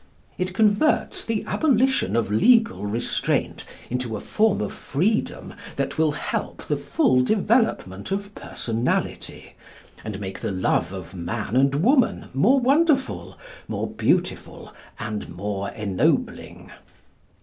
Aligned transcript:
It 0.39 0.55
converts 0.55 1.23
the 1.23 1.43
abolition 1.45 2.15
of 2.15 2.31
legal 2.31 2.87
restraint 2.87 3.65
into 3.87 4.17
a 4.17 4.19
form 4.19 4.59
of 4.59 4.73
freedom 4.73 5.53
that 5.75 5.99
will 5.99 6.13
help 6.13 6.63
the 6.63 6.75
full 6.75 7.21
development 7.21 8.09
of 8.09 8.33
personality, 8.33 9.53
and 10.03 10.19
make 10.19 10.39
the 10.39 10.49
love 10.51 10.91
of 10.91 11.13
man 11.13 11.55
and 11.55 11.75
woman 11.75 12.29
more 12.33 12.59
wonderful, 12.59 13.37
more 13.67 13.91
beautiful, 13.91 14.73
and 14.99 15.29
more 15.29 15.69
ennobling. 15.69 16.71